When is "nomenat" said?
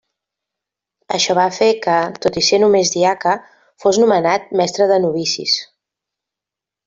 4.05-4.49